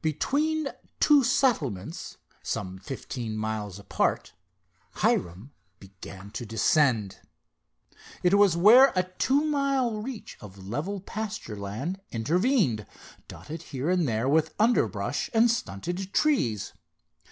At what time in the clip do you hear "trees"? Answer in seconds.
16.12-16.74